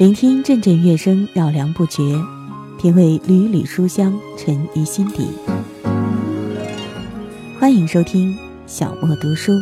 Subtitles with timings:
[0.00, 2.18] 聆听阵阵乐声，绕梁不绝；
[2.78, 5.28] 品味缕缕书香，沉于心底。
[7.58, 8.34] 欢迎收听
[8.66, 9.52] 小莫读书。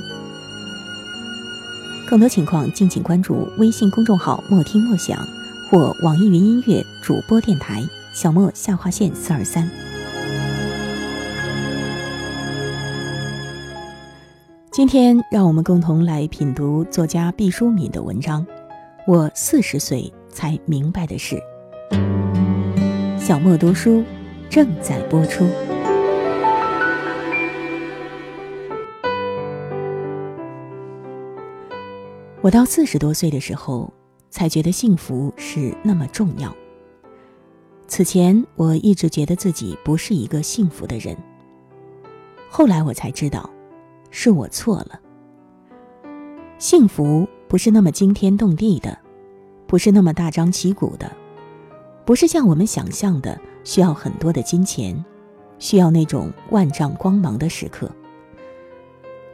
[2.09, 5.19] 更多情况，敬请关注微信公众号“莫听莫想”
[5.69, 7.83] 或网易云音乐主播电台
[8.15, 9.69] “小莫下划线四二三”。
[14.71, 18.47] 今天，让我们共同来品读作家毕淑敏的文章。
[19.05, 20.13] 我四十岁。
[20.39, 21.37] 才明白的事。
[23.19, 24.05] 小莫读书
[24.49, 25.45] 正在播出。
[32.41, 33.93] 我到四十多岁的时候，
[34.31, 36.55] 才觉得幸福是那么重要。
[37.89, 41.17] 此前我一直觉得自己不是一个幸福的人。
[42.49, 43.51] 后来我才知道，
[44.13, 45.01] 是我错了。
[46.59, 48.97] 幸福不是那么惊天动地的。
[49.69, 51.13] 不是那么大张旗鼓的，
[52.07, 55.05] 不是像我们想象的需要很多的金钱，
[55.59, 57.89] 需要那种万丈光芒的时刻。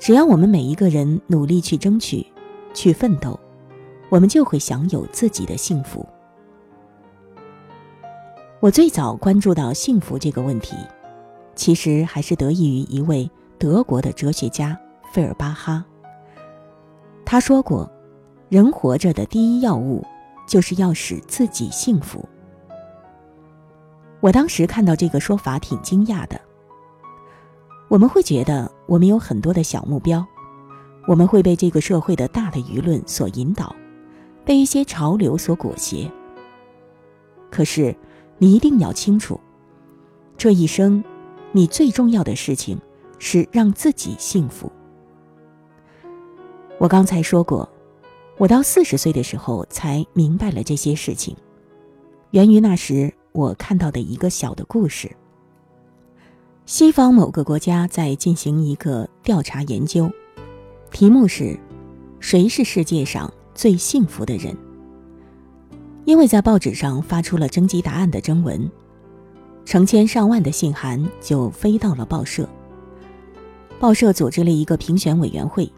[0.01, 2.27] 只要我们每一个人努力去争取，
[2.75, 3.39] 去奋斗，
[4.09, 6.05] 我们就会享有自己的幸福。
[8.59, 10.75] 我最早关注到幸福这个问题，
[11.55, 14.77] 其实还是得益于一位德国的哲学家
[15.13, 15.85] 费尔巴哈。
[17.25, 17.89] 他说过
[18.51, 20.05] ：“人活着的第一要务。”
[20.47, 22.27] 就是要使自己幸福。
[24.20, 26.41] 我当时看到这个说法挺惊讶的。
[27.89, 30.25] 我们会觉得我们有很多的小目标，
[31.06, 33.75] 我们会被这个社会的大的舆论所引导，
[34.45, 36.11] 被一些潮流所裹挟。
[37.51, 37.95] 可是，
[38.39, 39.39] 你一定要清楚，
[40.36, 41.05] 这一生，
[41.53, 42.81] 你最重要的事情
[43.19, 44.73] 是让自己幸福。
[46.79, 47.69] 我刚才说过。
[48.37, 51.37] 我到四十岁的时候才明白了这些事情，
[52.33, 55.11] 源于那时我看到的一个小的故事。
[56.67, 60.11] 西方某个国家在进行一个调查研究，
[60.91, 61.57] 题目是
[62.19, 64.57] “谁是世界上最幸福的人”。
[66.05, 68.69] 因为在报纸上发出了征集答案的征文，
[69.64, 72.48] 成千上万的信函就飞到了报社。
[73.79, 75.70] 报社组织了一个评选委员会。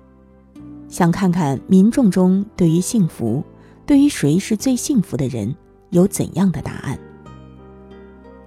[0.89, 3.43] 想看看民众中对于幸福，
[3.85, 5.55] 对于谁是最幸福的人
[5.91, 6.99] 有怎样的答案。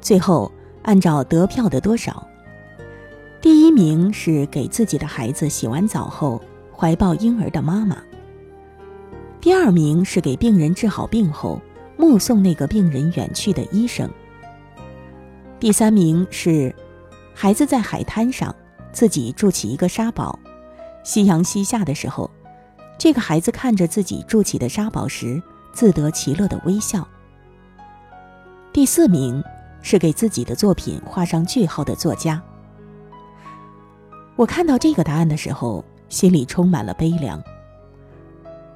[0.01, 0.51] 最后
[0.81, 2.25] 按照得票的多少，
[3.41, 6.41] 第一名是给自己的孩子洗完澡后
[6.75, 7.97] 怀抱婴儿的妈妈。
[9.41, 11.61] 第二名是给病人治好病后
[11.97, 14.09] 目送那个病人远去的医生。
[15.59, 16.73] 第三名是
[17.33, 18.53] 孩子在海滩上
[18.91, 20.39] 自己筑起一个沙堡。
[21.03, 22.29] 夕阳西下的时候，
[22.97, 27.07] 这个孩子看着自己筑起的沙堡时，自得其乐的微笑。
[28.71, 29.43] 第四名
[29.81, 32.41] 是给自己的作品画上句号的作家。
[34.35, 37.41] 我看到这个答案的时候，心里充满了悲凉。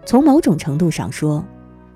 [0.06, 1.44] 从某种程度上说，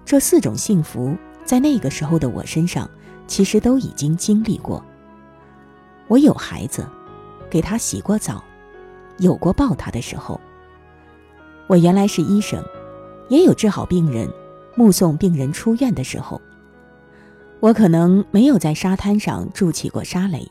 [0.05, 2.89] 这四种幸福在那个时候的我身上，
[3.27, 4.83] 其实都已经经历过。
[6.07, 6.87] 我有孩子，
[7.49, 8.43] 给他洗过澡。
[9.19, 10.39] 有过抱他的时候，
[11.67, 12.63] 我原来是医生，
[13.29, 14.29] 也有治好病人、
[14.75, 16.41] 目送病人出院的时候。
[17.59, 20.47] 我可能没有在沙滩上筑起过沙垒，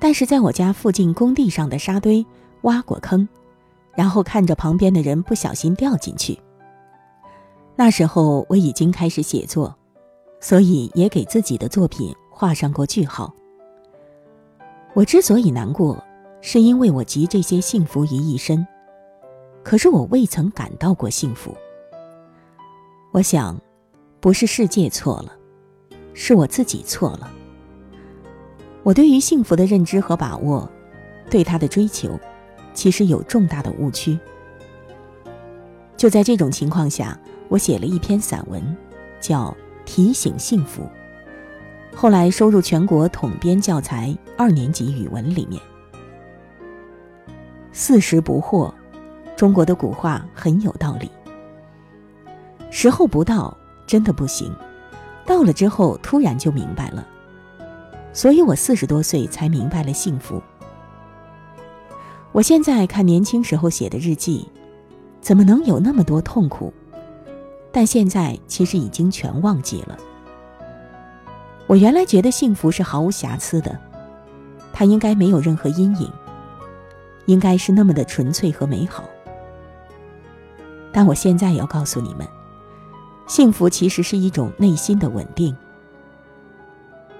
[0.00, 2.26] 但是在我家附近工地上的沙堆
[2.62, 3.28] 挖过坑，
[3.94, 6.36] 然后看着旁边的人不小心掉进去。
[7.76, 9.72] 那时候我已经开始写作，
[10.40, 13.32] 所以也给自己的作品画上过句号。
[14.94, 15.96] 我之所以难过。
[16.42, 18.66] 是因为我集这些幸福于一身，
[19.62, 21.54] 可是我未曾感到过幸福。
[23.12, 23.60] 我想，
[24.20, 25.32] 不是世界错了，
[26.14, 27.30] 是我自己错了。
[28.82, 30.66] 我对于幸福的认知和把握，
[31.28, 32.18] 对他的追求，
[32.72, 34.18] 其实有重大的误区。
[35.96, 37.18] 就在这种情况下，
[37.48, 38.76] 我写了一篇散文，
[39.20, 39.50] 叫
[39.84, 40.82] 《提醒幸福》，
[41.94, 45.60] 后来收入全国统编教材二年级语文里面。
[47.72, 48.72] 四十不惑，
[49.36, 51.10] 中国的古话很有道理。
[52.70, 53.56] 时候不到，
[53.86, 54.50] 真的不行；
[55.24, 57.06] 到了之后，突然就明白了。
[58.12, 60.42] 所以我四十多岁才明白了幸福。
[62.32, 64.48] 我现在看年轻时候写的日记，
[65.20, 66.72] 怎么能有那么多痛苦？
[67.72, 69.96] 但现在其实已经全忘记了。
[71.68, 73.78] 我原来觉得幸福是毫无瑕疵的，
[74.72, 76.10] 它应该没有任何阴影。
[77.26, 79.04] 应该是那么的纯粹和美好，
[80.92, 82.26] 但我现在要告诉你们，
[83.26, 85.56] 幸福其实是一种内心的稳定。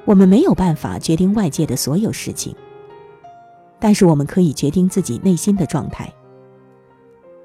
[0.05, 2.55] 我们没有办法决定外界的所有事情，
[3.79, 6.13] 但是我们可以决定自己内心的状态。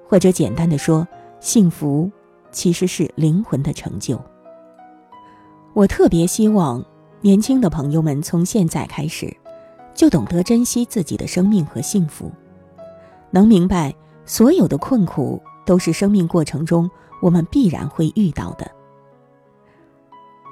[0.08, 1.08] 或者简单的说，
[1.40, 2.10] 幸福
[2.52, 4.20] 其实是灵魂的成就。
[5.74, 6.84] 我特别希望
[7.22, 9.36] 年轻的朋友们从现在开始，
[9.94, 12.32] 就懂得珍惜自己的生命和幸福，
[13.36, 13.94] 能明白
[14.26, 16.90] 所有的困苦都是生命过程中
[17.22, 18.66] 我们必然会遇到的。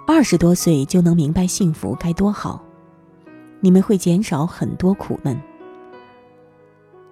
[0.06, 2.62] 二十多岁就能明白幸福该多好，
[3.62, 5.41] 你们会减少很多苦闷。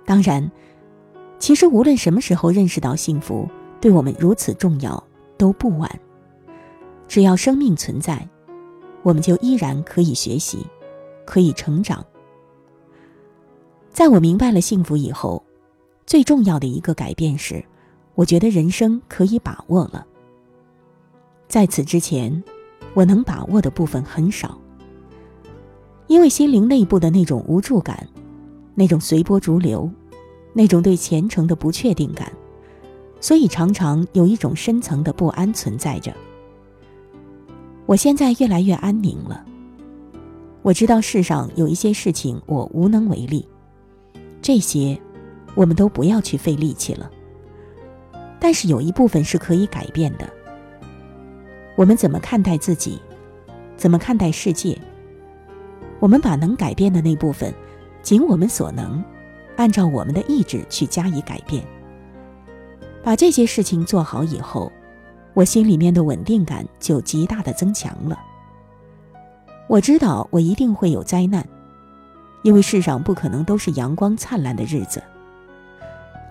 [0.06, 0.51] 当然，
[1.39, 5.01] 其实无论什么时候认识到幸福对我们如此重要
[5.38, 5.89] 都不晚。
[7.07, 8.27] 只要生命存在，
[9.03, 10.67] 我们就依然可以学习，
[11.25, 12.06] 可以成长。
[13.89, 15.41] 在我明白了幸福以后，
[16.11, 17.63] 最重要的一个改变是，
[18.15, 20.05] 我觉得人生可以把握了。
[21.47, 22.43] 在此之前。
[22.93, 24.59] 我能把握的部分很少，
[26.07, 28.05] 因为心灵内部的那种无助感，
[28.75, 29.89] 那种随波逐流，
[30.51, 32.29] 那种对前程的不确定感，
[33.21, 36.13] 所以常常有一种深层的不安存在着。
[37.85, 39.45] 我现在越来越安宁了。
[40.61, 43.47] 我知道世上有一些事情我无能为力，
[44.41, 44.99] 这些
[45.56, 47.09] 我们都不要去费力气了。
[48.39, 50.27] 但是有一部分是可以改变的。
[51.75, 53.00] 我们怎么看待自己，
[53.77, 54.77] 怎么看待世界？
[56.00, 57.53] 我们把能改变的那部分，
[58.01, 59.03] 尽我们所能，
[59.56, 61.63] 按照我们的意志去加以改变。
[63.03, 64.71] 把这些事情做好以后，
[65.33, 68.19] 我心里面的稳定感就极大的增强了。
[69.68, 71.48] 我知道我一定会有灾难，
[72.44, 75.01] 因为世上不可能都是阳光灿烂的日子。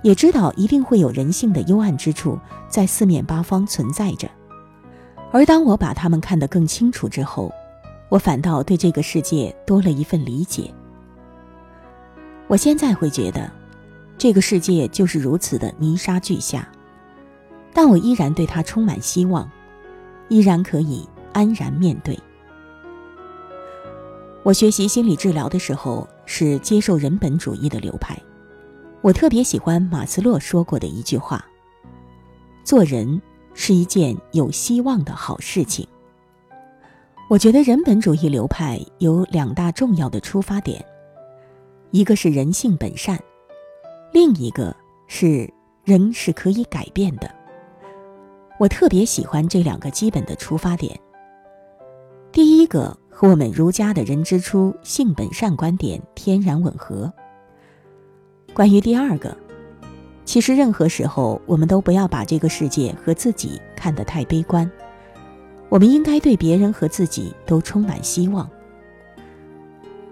[0.03, 2.39] 也知道一定会有人性的幽暗之处
[2.69, 4.29] 在四面八方存在着。
[5.33, 7.53] 而当我把他们看得更清楚之后，
[8.09, 10.73] 我反倒对这个世界多了一份理解。
[12.49, 13.49] 我现在会觉得，
[14.19, 16.69] 这个世界就是如此的泥沙俱下，
[17.73, 19.49] 但我依然对它充满希望，
[20.29, 22.19] 依然可以安然面对。
[24.43, 28.21] 我学习心理治疗的时候是接受人本主义的流派，
[29.03, 31.45] 我特别喜欢马斯洛说过的一句话：
[32.65, 33.21] 做人。
[33.53, 35.87] 是一件有希望的好事情。
[37.29, 40.83] 我觉得人本主义流派有两大重要的出发点，
[41.91, 43.19] 一个是人性本善，
[44.13, 44.75] 另一个
[45.09, 45.53] 是
[45.85, 47.29] 人是可以改变的。
[48.59, 50.99] 我特别喜欢这两个基本的出发点。
[52.31, 57.13] 第一个和我们儒家的人之初性本善观点天然吻合。
[58.53, 59.37] 关于第二个。
[60.25, 64.71] 其实，任何时候，我们都不要把这个世界和自己看得太悲观。
[65.69, 68.49] 我们应该对别人和自己都充满希望。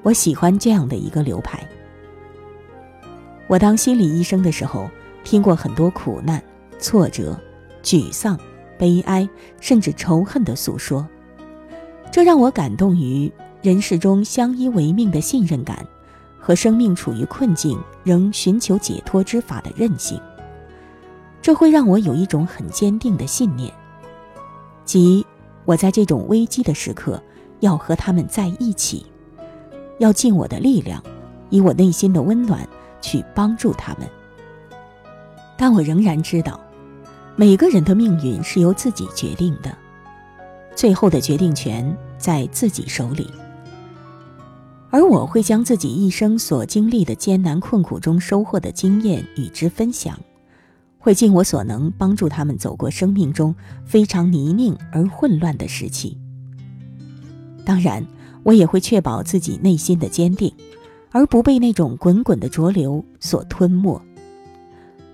[0.03, 1.65] 我喜欢这样的一个流派。
[3.47, 4.91] 我当心理医生的时候，
[5.25, 6.43] 听过很多苦难、
[6.79, 7.39] 挫折、
[7.83, 8.39] 沮丧、
[8.77, 9.29] 悲哀，
[9.61, 11.07] 甚至仇恨的诉说，
[12.11, 13.31] 这让我感动于
[13.63, 15.87] 人世中相依为命的信任感。
[16.39, 20.21] 和生命处于困境仍寻求解脱之法的韧性，
[21.43, 23.73] 这会让我有一种很坚定的信念，
[24.85, 25.27] 即
[25.65, 27.23] 我在这种危机的时刻
[27.61, 29.05] 要和他们在一起，
[29.99, 31.03] 要尽我的力量，
[31.51, 32.67] 以我内心的温暖
[33.01, 34.09] 去帮助他们。
[35.57, 36.59] 但我仍然知道，
[37.37, 39.77] 每个人的命运是由自己决定的，
[40.75, 43.31] 最后的决定权在自己手里。
[44.91, 50.19] 而我会将自己一生所经历的艰难困苦中收获的经验与之分享，
[50.99, 53.55] 会尽我所能帮助他们走过生命中
[53.85, 56.17] 非常泥泞而混乱的时期。
[57.65, 58.03] 当然，
[58.43, 60.51] 我也会确保自己内心的坚定，
[61.11, 64.01] 而不被那种滚滚的浊流所吞没。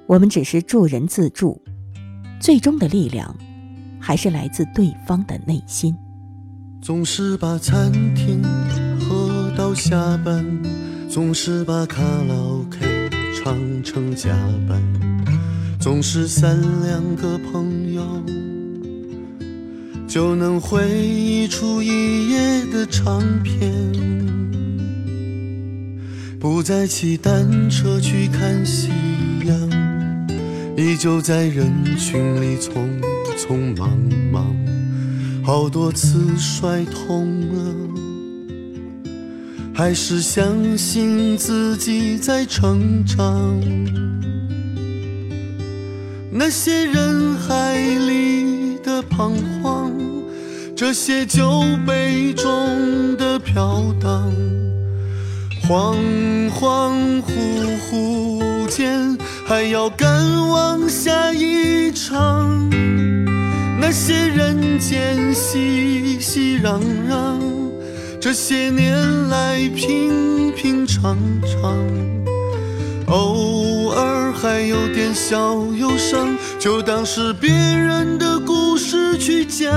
[0.07, 1.61] 我们只是助人自助，
[2.39, 3.35] 最终的力量
[3.99, 5.97] 还是来自对方的内心。
[6.81, 8.41] 总是把餐厅。
[9.75, 10.45] 下班，
[11.11, 12.79] 总是把卡拉 OK
[13.37, 14.31] 唱成加
[14.69, 14.81] 班，
[15.81, 18.03] 总是三两个朋友
[20.07, 23.73] 就能回忆出一夜的长片，
[26.39, 28.91] 不再骑单车去看夕
[29.45, 29.59] 阳，
[30.77, 32.71] 依旧在人群里匆
[33.37, 33.91] 匆忙
[34.33, 34.57] 忙，
[35.43, 37.94] 好多次摔痛了。
[39.75, 43.61] 还是相信自己在成长。
[46.31, 49.03] 那些人海里的。
[49.17, 49.93] 彷徨，
[50.75, 54.33] 这些酒杯中的飘荡，
[55.63, 55.97] 恍
[56.51, 59.17] 恍惚惚间
[59.47, 60.09] 还要赶
[60.49, 62.69] 往下一场。
[63.81, 67.39] 那些人间熙熙攘攘，
[68.25, 71.87] 这些年来平平常常，
[73.09, 79.71] 偶尔还有点小忧伤，就当是别人的故事去讲。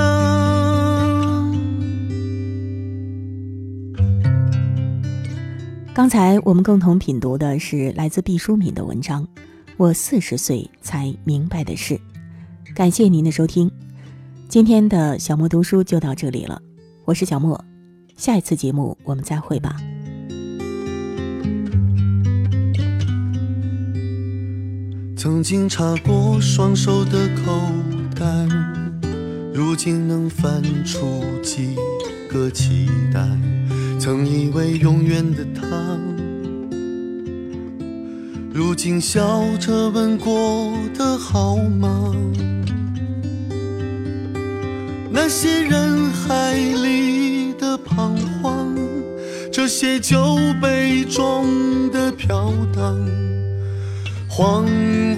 [5.93, 9.25] 刚才我们共同品读的是来自毕淑敏的文章
[9.75, 11.95] 《我四十岁才明白的事》，
[12.73, 13.69] 感谢您的收听。
[14.47, 16.61] 今天的小莫读书就到这里了，
[17.03, 17.61] 我是小莫，
[18.17, 19.77] 下一次节目我们再会吧。
[25.15, 27.61] 曾经插过双手的口
[28.15, 28.25] 袋，
[29.53, 31.75] 如今能翻出几
[32.27, 33.21] 个期待？
[33.99, 35.65] 曾以为永远的他，
[38.51, 42.15] 如今笑着问过得好吗？
[45.11, 46.86] 那些人海里，
[49.67, 52.97] 这些酒杯中的飘荡，
[54.29, 54.65] 恍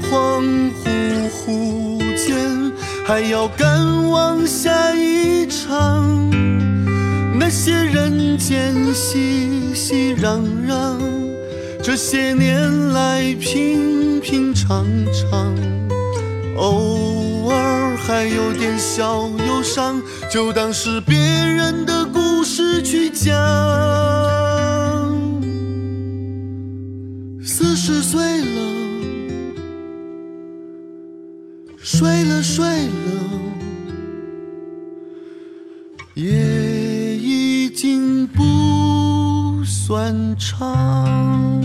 [0.02, 0.44] 恍
[0.82, 2.72] 惚惚间
[3.06, 6.32] 还要赶往下一场。
[7.38, 10.98] 那些人间熙熙攘攘，
[11.84, 15.56] 这些年来平平常常，
[16.58, 17.79] 偶尔
[18.10, 19.30] 还有点小。
[19.46, 20.02] 忧伤，
[20.32, 23.32] 就当是别人的故事去讲。
[27.44, 28.62] 四十岁了，
[31.78, 33.12] 睡了睡了，
[36.16, 41.62] 也已经不算长。